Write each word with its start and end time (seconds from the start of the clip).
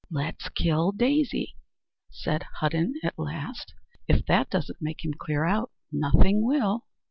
"Let's 0.09 0.49
kill 0.49 0.93
Daisy," 0.93 1.57
said 2.09 2.41
Hudden 2.55 2.95
at 3.03 3.19
last; 3.19 3.75
"if 4.07 4.25
that 4.25 4.49
doesn't 4.49 4.81
make 4.81 5.05
him 5.05 5.13
clear 5.13 5.45
out, 5.45 5.69
nothing 5.91 6.43
will." 6.43 6.87